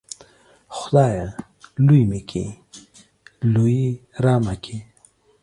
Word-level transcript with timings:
خدايه! 0.77 1.27
لوى 1.85 2.01
مې 2.09 2.21
کې، 2.29 2.45
لويي 3.53 3.87
رامه 4.23 4.55
کې. 4.63 4.77